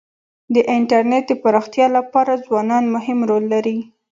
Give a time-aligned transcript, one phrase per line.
[0.53, 3.77] د انټرنېټ د پراختیا لپاره ځوانان مهم رول لري.